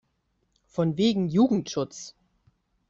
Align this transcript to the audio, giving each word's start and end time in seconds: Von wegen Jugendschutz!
Von 0.65 0.97
wegen 0.97 1.27
Jugendschutz! 1.29 2.15